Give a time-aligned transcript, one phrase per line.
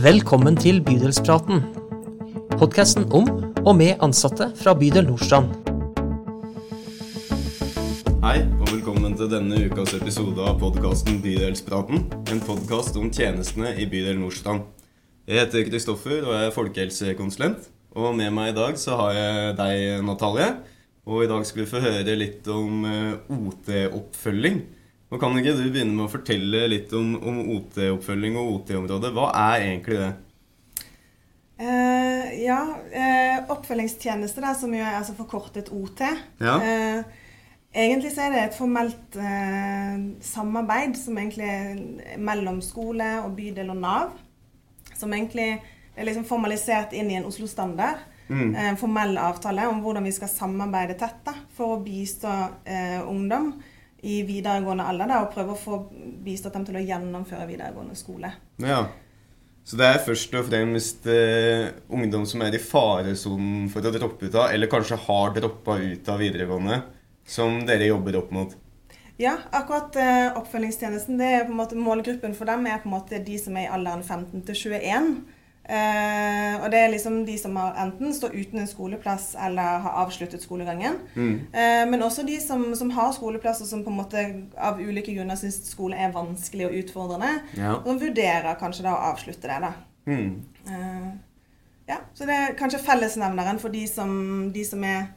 [0.00, 1.58] Velkommen til Bydelspraten.
[2.56, 3.26] Podkasten om
[3.66, 5.50] og med ansatte fra bydel Nordstrand.
[8.24, 12.06] Hei, og velkommen til denne ukas episode av podkasten Bydelspraten.
[12.32, 14.64] En podkast om tjenestene i bydel Nordstrand.
[15.28, 17.68] Jeg heter Kristoffer og er folkehelsekonsulent.
[17.92, 20.48] Og med meg i dag så har jeg deg, Natalie.
[21.04, 24.62] Og i dag skal vi få høre litt om eh, OT-oppfølging.
[25.10, 29.08] Og Kan ikke du begynne med å fortelle litt om, om OT-oppfølging og OT-området?
[29.16, 30.10] Hva er egentlig det?
[31.60, 32.60] Uh, ja,
[32.94, 36.04] uh, oppfølgingstjeneste, da, som jo er altså forkortet OT.
[36.38, 36.54] Ja.
[36.62, 37.26] Uh,
[37.74, 39.18] egentlig så er det et formelt
[40.24, 44.14] samarbeid som egentlig er mellom skole og bydel og Nav.
[44.94, 48.06] Som egentlig er liksom formalisert inn i en Oslo-standard.
[48.30, 48.54] Mm.
[48.54, 52.30] En formell avtale om hvordan vi skal samarbeide tett da, for å bistå
[53.10, 53.56] ungdom
[54.02, 55.78] i videregående alder da, og prøve å få
[56.24, 58.32] bistått dem til å gjennomføre videregående skole.
[58.62, 58.86] Ja,
[59.64, 64.26] Så det er først og fremst eh, ungdom som er i faresonen for å droppe
[64.26, 66.80] ut av, eller kanskje har droppa ut av videregående,
[67.28, 68.56] som dere jobber opp mot?
[69.20, 72.96] Ja, akkurat eh, oppfølgingstjenesten, det er på en måte målgruppen for dem er på en
[72.96, 75.12] måte de som er i alderen 15 til 21.
[75.70, 79.98] Uh, og det er liksom de som har enten står uten en skoleplass eller har
[80.04, 80.98] avsluttet skolegangen.
[81.14, 81.34] Mm.
[81.54, 84.26] Uh, men også de som, som, har skoleplass og som på en måte
[84.58, 87.32] av ulike grunner syns skole er vanskelig og utfordrende.
[87.56, 87.78] Ja.
[87.80, 89.58] Og som vurderer kanskje da å avslutte det.
[89.66, 89.72] da.
[90.10, 90.36] Mm.
[90.68, 91.10] Uh,
[91.90, 94.12] ja, Så det er kanskje fellesnevneren for de som,
[94.54, 95.08] de som er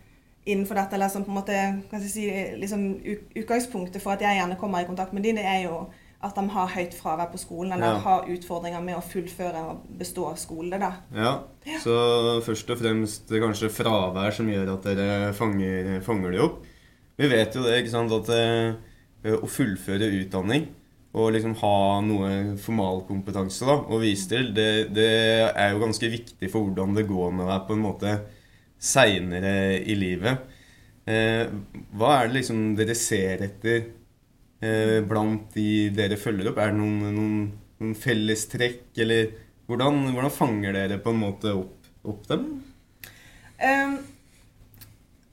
[0.45, 2.23] innenfor dette, eller som på en måte kan jeg si,
[2.59, 2.87] liksom,
[3.35, 5.85] Utgangspunktet for at jeg gjerne kommer i kontakt med de, det er jo
[6.23, 8.03] at de har høyt fravær på skolen, eller ja.
[8.05, 10.79] har utfordringer med å fullføre og bestå av skole.
[10.79, 10.93] da.
[11.15, 11.33] Ja.
[11.67, 11.79] ja.
[11.83, 11.95] Så
[12.45, 16.61] først og fremst kanskje fravær som gjør at dere fanger, fanger det opp.
[17.19, 20.71] Vi vet jo det, ikke sant, at eh, å fullføre utdanning
[21.13, 22.29] og liksom ha noe
[22.61, 25.11] formalkompetanse da, å vise til, det, det,
[25.51, 28.15] er jo ganske viktig for hvordan det går med deg på en måte
[28.81, 30.49] seinere i livet.
[31.05, 31.45] Eh,
[31.93, 33.85] hva er det liksom dere ser etter
[35.09, 36.59] blant de dere følger opp?
[36.61, 37.39] Er det noen, noen,
[37.81, 39.33] noen fellestrekk, eller
[39.69, 42.47] hvordan, hvordan, fanger dere på en måte opp, opp dem?
[43.63, 43.95] Um,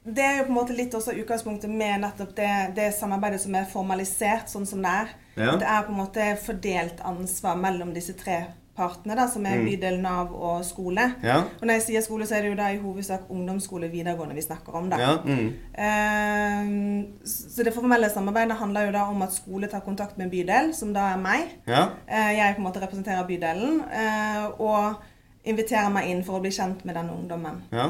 [0.04, 3.56] det er jo på en måte litt også utgangspunktet med nettopp det, det samarbeidet som
[3.58, 5.12] er formalisert sånn som det er.
[5.36, 5.56] Ja.
[5.60, 8.42] Det er på en måte fordelt ansvar mellom disse tre
[8.76, 9.66] partene, da, som er mm.
[9.66, 11.06] bydel, Nav og skole.
[11.26, 11.40] Ja.
[11.58, 14.44] Og når jeg sier skole, så er det jo da i hovedsak ungdomsskole videregående vi
[14.44, 14.88] snakker om.
[14.92, 15.00] da.
[15.00, 15.12] Ja.
[15.24, 15.48] Mm.
[15.74, 20.72] Uh, så det formelle samarbeidet handler jo da om at skole tar kontakt med bydel,
[20.76, 21.56] som da er meg.
[21.66, 21.88] Ja.
[22.08, 23.82] Uh, jeg på en måte representerer bydelen.
[23.90, 27.62] Uh, og inviterer meg inn for å bli kjent med denne ungdommen.
[27.72, 27.86] Ja.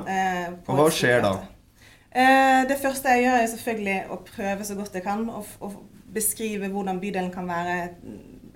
[0.71, 1.33] og hva skjer da?
[2.71, 5.71] det første jeg gjør, er selvfølgelig å prøve så godt jeg kan å
[6.15, 7.75] beskrive hvordan bydelen kan være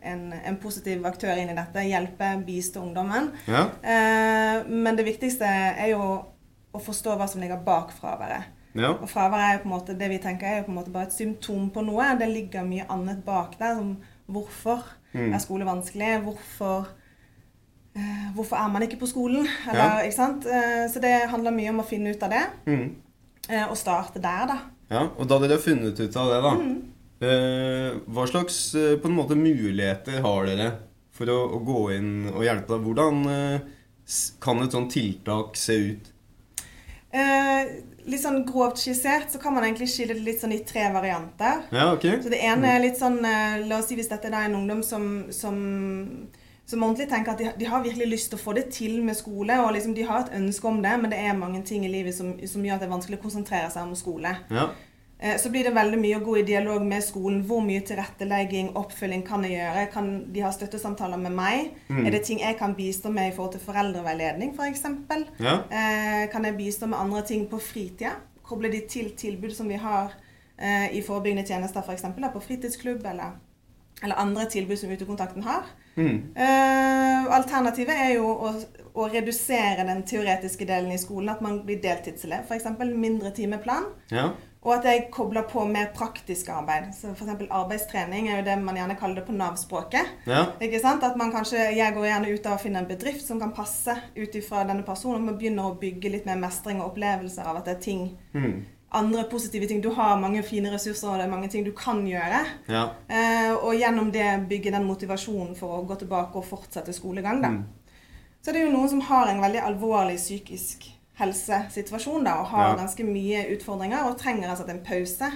[0.05, 1.87] en, en, positiv aktør inn i dette.
[1.89, 3.31] Hjelpe, bistå ungdommen.
[3.51, 3.67] Ja.
[3.83, 6.03] Eh, men det viktigste er jo
[6.75, 8.51] å forstå hva som ligger bak fraværet.
[8.75, 8.91] Ja.
[8.97, 10.93] Og fraværet er jo på en måte det vi tenker er jo på en måte
[10.95, 12.09] bare et symptom på noe.
[12.19, 13.79] Det ligger mye annet bak der.
[13.79, 14.83] som Hvorfor
[15.13, 15.33] mm.
[15.33, 16.11] er skole vanskelig?
[16.25, 16.89] Hvorfor,
[17.95, 19.47] eh, hvorfor er man ikke på skolen?
[19.71, 20.05] Eller, ja.
[20.09, 20.47] ikke sant?
[20.47, 22.45] Eh, så det handler mye om å finne ut av det.
[22.67, 22.89] Mm.
[23.51, 24.59] Eh, og starte der, da.
[24.91, 26.75] Ja, Og da dere har funnet ut av det, da, mm.
[27.25, 30.69] Eh, hva slags eh, på en måte muligheter har dere
[31.15, 32.85] for å, å gå inn og hjelpe deg?
[32.85, 33.73] Hvordan eh,
[34.43, 36.11] kan et sånt tiltak se ut?
[37.15, 37.75] Eh,
[38.11, 41.63] litt sånn grovt skissert så kan man egentlig skille det litt sånn i tre varianter.
[41.75, 42.09] Ja, ok.
[42.25, 45.07] Så Det ene er litt sånn La oss si hvis dette er en ungdom som,
[45.33, 45.61] som,
[46.67, 49.17] som ordentlig tenker at de, de, har virkelig lyst til å få det til med
[49.17, 51.93] skole, og liksom de har et ønske om det, men det er mange ting i
[51.93, 54.35] livet som, som gjør at det er vanskelig å konsentrere seg om skole.
[54.51, 54.69] Ja.
[55.25, 57.41] Eh, så blir det veldig mye å gå i dialog med skolen.
[57.49, 59.87] Hvor mye tilrettelegging, oppfølging kan jeg gjøre?
[59.95, 61.71] Kan de ha støttesamtaler med meg?
[61.89, 62.03] Mm.
[62.05, 64.85] Er det ting jeg kan bistå med i forhold til foreldreveiledning f.eks.?
[65.09, 65.57] For ja.
[65.73, 68.19] Eh, kan jeg bistå med andre ting på fritida?
[68.45, 70.13] Koble de til tilbud som vi har
[70.59, 72.05] eh, i forebyggende tjenester, f.eks.
[72.35, 73.39] på fritidsklubb eller,
[74.03, 75.73] eller, andre tilbud som Utekontakten har.
[75.95, 76.35] Mm.
[77.31, 78.49] alternativet er jo å,
[78.99, 81.31] å, redusere den teoretiske delen i skolen.
[81.31, 82.67] At man blir deltidselev, f.eks.
[82.93, 83.87] mindre timeplan.
[84.11, 84.33] Ja.
[84.65, 86.89] Og at jeg kobler på mer praktisk arbeid.
[86.97, 87.49] Så F.eks.
[87.51, 90.15] arbeidstrening er jo det man gjerne kaller det på Nav-språket.
[90.27, 90.47] Ja.
[90.65, 91.05] Ikke sant?
[91.05, 93.93] At man kanskje, Jeg går gjerne ut av å finne en bedrift som kan passe
[94.17, 95.29] ut ifra denne personen.
[95.29, 98.55] Og begynner å bygge litt mer mestring og opplevelser av at det er ting mm.
[98.95, 99.81] Andre positive ting.
[99.83, 102.45] Du har mange fine ressurser, og det er mange ting du kan gjøre.
[102.71, 102.85] Ja.
[103.11, 107.43] Eh, og gjennom det bygge den motivasjonen for å gå tilbake og fortsette skolegang.
[107.43, 107.51] da.
[107.57, 107.65] Mm.
[108.39, 110.87] Så det er jo noen som har en veldig alvorlig psykisk
[111.19, 112.77] helsesituasjon da, og har ja.
[112.83, 115.31] ganske mye utfordringer og trenger altså en pause.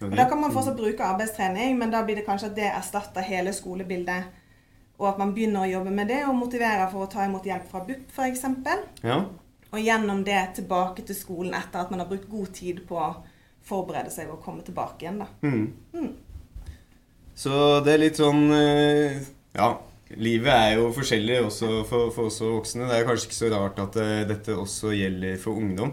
[0.00, 0.10] Okay.
[0.10, 3.26] Og Da kan man fortsatt bruke arbeidstrening, men da blir det kanskje at det erstatter
[3.26, 4.36] hele skolebildet.
[5.00, 7.70] og at man begynner å jobbe med det og motiverer for å ta imot hjelp
[7.70, 8.42] fra BUP f.eks.
[9.02, 9.22] Ja.
[9.72, 13.14] Og gjennom det tilbake til skolen etter at man har brukt god tid på å
[13.64, 15.22] forberede seg og komme tilbake igjen.
[15.22, 15.28] da.
[15.40, 16.10] Mm.
[17.34, 19.22] Så det er litt sånn eh,
[19.56, 19.70] Ja,
[20.18, 22.88] livet er jo forskjellig også for, for oss voksne.
[22.90, 25.92] Det er kanskje ikke så rart at eh, dette også gjelder for ungdom.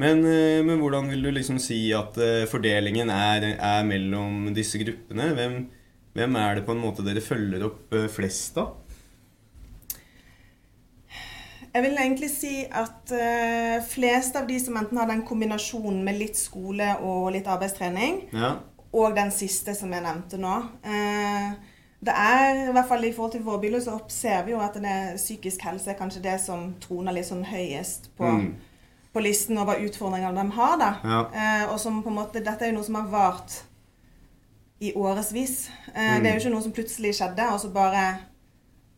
[0.00, 4.80] Men, eh, men hvordan vil du liksom si at eh, fordelingen er, er mellom disse
[4.82, 5.30] gruppene?
[5.36, 5.58] Hvem,
[6.16, 8.78] hvem er det på en måte dere følger opp flest av?
[11.72, 13.12] Jeg vil egentlig si at
[13.88, 18.58] flest av de som enten har den kombinasjonen med litt skole og litt arbeidstrening, Ja.
[18.92, 20.52] og den siste som jeg nevnte nå
[20.84, 21.54] eh,
[22.04, 24.74] Det er, i hvert fall i forhold til vår biler, så ser vi jo at
[24.74, 28.54] det er psykisk helse er kanskje det som troner litt sånn høyest på, Mm.
[29.14, 30.78] på listen over utfordringene de har.
[30.78, 30.88] da.
[31.04, 31.20] Ja.
[31.34, 33.62] Eh, og som på en måte, Dette er jo noe som har vart
[34.80, 35.68] i årevis.
[35.94, 36.22] Eh, Mm.
[36.22, 38.18] Det er jo ikke noe som plutselig skjedde, og så bare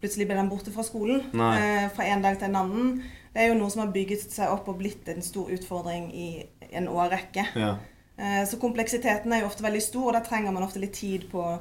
[0.00, 1.20] plutselig ble den borte fra skolen.
[1.58, 3.02] Eh, fra en dag til en annen.
[3.34, 6.46] Det er jo noe som har bygget seg opp og blitt en stor utfordring i
[6.72, 7.46] en årrekke.
[7.56, 7.76] Ja.
[8.18, 11.28] Eh, Så kompleksiteten er jo ofte veldig stor, og da trenger man ofte litt tid
[11.30, 11.60] på å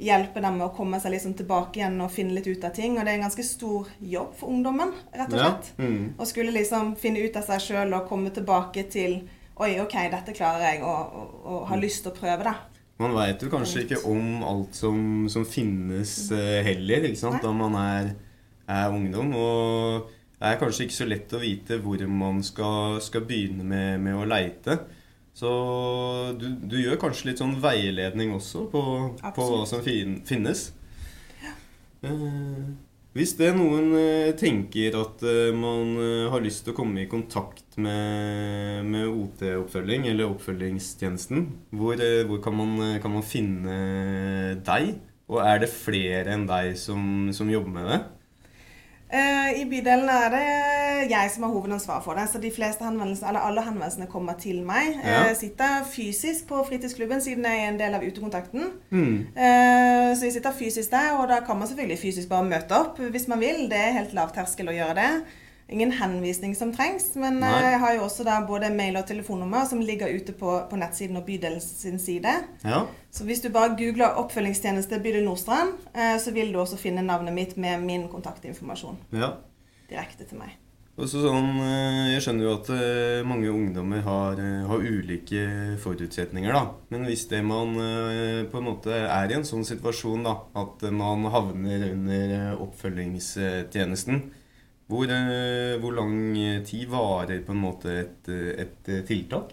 [0.00, 2.96] hjelpe dem med å komme seg liksom tilbake igjen og finne litt ut av ting.
[2.98, 5.50] Og det er en ganske stor jobb for ungdommen, rett og Ja.
[5.52, 5.72] slett.
[5.78, 6.14] Mm.
[6.18, 9.22] Å skulle liksom finne ut av seg sjøl og komme tilbake til
[9.56, 12.54] Oi, OK, dette klarer jeg, og, og, og ha lyst til å prøve det.
[12.98, 17.42] Man veit jo kanskje ikke om alt som, som finnes uh, heller, ikke sant, Nei.
[17.44, 18.08] da man er,
[18.66, 19.30] er ungdom.
[19.38, 20.10] Og
[20.40, 24.18] det er kanskje ikke så lett å vite hvor man skal, skal begynne med, med
[24.18, 24.80] å leite.
[25.34, 25.50] Så
[26.38, 28.82] du, du gjør kanskje litt sånn veiledning også på,
[29.18, 30.68] på hva som fin, finnes.
[32.06, 32.60] Eh,
[33.14, 35.96] hvis det er noen eh, tenker at eh, man
[36.30, 41.98] har lyst til å komme i kontakt med, med OT-oppfølging, eller oppfølgingstjenesten, hvor,
[42.30, 43.78] hvor kan, man, kan man finne
[44.62, 44.94] deg?
[45.26, 48.00] Og er det flere enn deg som, som jobber med det?
[49.12, 53.28] Eh, I bydelen er det jeg som har hovedansvar for det, så de fleste henvendelsene,
[53.28, 54.96] eller alle henvendelsene kommer til meg.
[55.04, 55.20] Ja.
[55.28, 58.70] Jeg sitter fysisk på fritidsklubben siden jeg er en del av utekontakten.
[58.90, 59.26] Mm.
[59.36, 62.98] Eh, Så jeg sitter fysisk der, og da kan man selvfølgelig fysisk bare møte opp
[62.98, 63.68] hvis man vil.
[63.70, 65.10] Det er helt lav terskel å gjøre det.
[65.68, 67.48] Ingen henvisning som trengs, men Nei.
[67.48, 70.76] eh, jeg har jo også da både mail og telefonnummer som ligger ute på, på
[70.76, 71.70] nettsiden og bydelens
[72.04, 72.34] side.
[72.64, 72.82] Ja.
[73.10, 77.32] Så hvis du bare googler 'oppfølgingstjeneste bydel Nordstrand', eh, så vil du også finne navnet
[77.32, 79.32] mitt med min kontaktinformasjon ja.
[79.88, 80.52] direkte til meg.
[80.94, 84.36] Sånn, eh, Jeg skjønner jo at eh, mange ungdommer har,
[84.68, 86.68] har ulike forutsetninger, da.
[86.90, 87.72] Men hvis det man
[88.52, 94.26] på en måte er i en sånn situasjon, da, at man havner under oppfølgingstjenesten,
[94.88, 96.16] hvor, eh, hvor lang
[96.66, 99.52] tid varer på en måte et, eh, et eh, tiltak?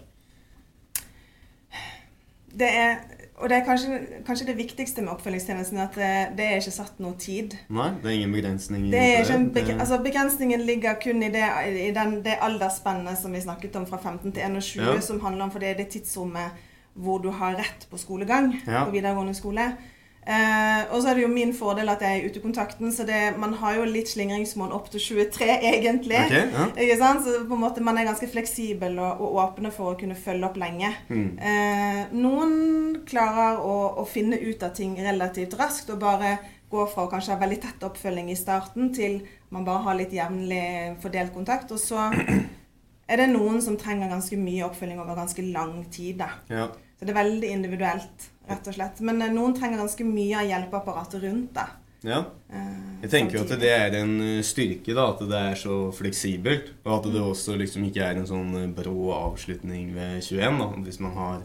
[2.52, 2.98] Det er,
[3.40, 6.98] og det er kanskje, kanskje det viktigste med oppfølgingstjenesten at det, det er ikke satt
[7.00, 7.54] noe tid.
[7.72, 8.84] Nei, det er ingen begrensning?
[8.92, 11.46] Det er ikke en Det- beg altså Begrensningen ligger kun i det,
[11.86, 15.00] i den, det aldersspennet som vi snakket om fra 15 til 21, Ja.
[15.00, 16.50] som handler om for det er det tidsrommet
[16.94, 18.84] hvor du har rett på skolegang Ja.
[18.84, 19.70] på videregående skole.
[20.22, 23.20] Eh, og så er det jo min fordel at jeg er i utekontakten, så det,
[23.42, 26.20] man har jo litt slingringsmonn opp til 23, egentlig.
[26.28, 26.68] Okay, ja.
[26.84, 27.26] Ikke sant?
[27.26, 30.46] Så på en måte man er ganske fleksibel og, og åpne for å kunne følge
[30.46, 30.92] opp lenge.
[31.10, 31.28] Mm.
[31.42, 32.56] Eh, noen
[33.08, 36.36] klarer å, å finne ut av ting relativt raskt og bare
[36.72, 39.20] gå fra å kanskje ha veldig tett oppfølging i starten til
[39.52, 41.74] man bare har litt jevnlig fordelt kontakt.
[41.74, 42.06] Og så
[43.12, 46.22] er det noen som trenger ganske mye oppfølging over ganske lang tid.
[46.22, 46.30] Da.
[46.48, 46.70] Ja.
[46.96, 49.00] Så det er veldig individuelt, rett og slett.
[49.00, 51.54] Men eh, noen trenger ganske mye av hjelpeapparatet rundt.
[51.54, 51.66] det.
[52.10, 52.22] ja.
[52.52, 55.76] Eh, Jeg tenker jo at det er en eh, styrke, da, at det er så
[55.94, 56.72] fleksibelt.
[56.84, 60.58] Og at det også liksom ikke er en sånn brå avslutning ved 21.
[60.62, 60.70] da.
[60.86, 61.44] Hvis man har,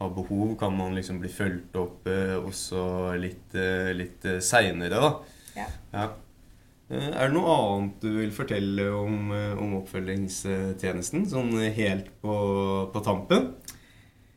[0.00, 2.08] har behov, kan man liksom bli fulgt opp
[2.44, 3.56] også litt,
[3.96, 5.14] litt seinere, da.
[5.56, 5.66] Ja.
[5.94, 6.06] Ja.
[6.94, 12.34] Er det noe annet du vil fortelle om, om oppfølgingstjenesten, sånn helt på,
[12.92, 13.54] på tampen?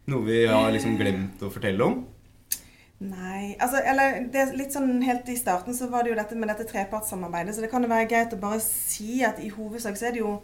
[0.08, 1.98] Noe vi har liksom glemt å fortelle om?
[3.04, 6.50] Nei, altså, eller det litt sånn Helt i starten så var det jo dette med
[6.50, 10.08] dette trepartssamarbeidet, så det kan jo være greit å bare si at i hovedsak så
[10.10, 10.38] er det jo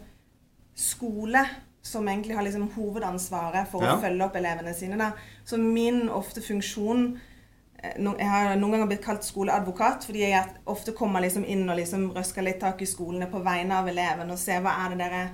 [0.78, 1.42] skole
[1.84, 3.96] som egentlig har liksom hovedansvaret for Ja.
[3.96, 4.96] å følge opp elevene sine.
[4.96, 5.10] Da.
[5.44, 7.18] Så min ofte funksjon
[7.82, 11.76] eh, Jeg har noen ganger blitt kalt skoleadvokat fordi jeg ofte kommer liksom inn og
[11.76, 14.98] liksom røsker litt tak i skolene på vegne av eleven og ser hva er det
[15.02, 15.24] dere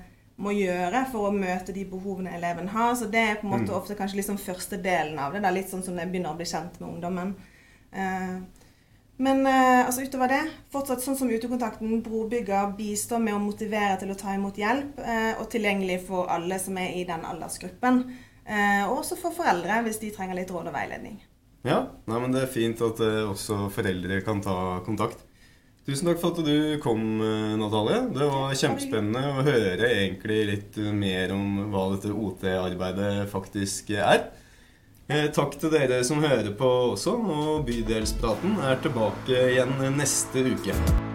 [0.41, 2.95] må gjøre for å møte de behovene eleven har.
[2.97, 3.77] Så det er på en måte Mm.
[3.77, 5.43] ofte kanskje liksom første delen av det.
[5.43, 5.51] Da.
[5.51, 7.35] Litt sånn som jeg begynner å bli kjent med ungdommen.
[7.93, 8.41] Eh,
[9.21, 10.41] men eh, altså utover det,
[10.73, 15.35] fortsatt sånn som utekontakten, brobygger, bistår med å motivere til å ta imot hjelp, eh,
[15.39, 18.05] og tilgjengelig for alle som er i den aldersgruppen.
[18.47, 21.21] Eh, og også for foreldre, hvis de trenger litt råd og veiledning.
[21.63, 22.97] Ja, nei, men det er fint at
[23.29, 25.27] også foreldre kan ta kontakt.
[25.89, 28.03] Tusen takk for at du kom, eh, Natalie.
[28.13, 34.29] Det var kjempespennende å høre egentlig litt mer om hva dette OT-arbeidet faktisk er.
[35.09, 41.10] Eh, takk til dere som hører på også, og Bydelspraten er tilbake igjen neste uke.